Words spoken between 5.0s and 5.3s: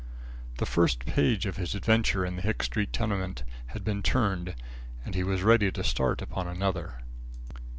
and he